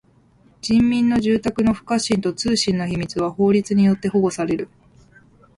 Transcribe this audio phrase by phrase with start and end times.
[0.61, 4.67] 人民の住宅の不可侵と通信の秘密は法律によって保護される。